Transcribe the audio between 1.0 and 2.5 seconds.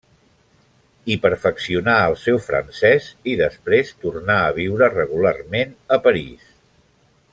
Hi perfeccionà el seu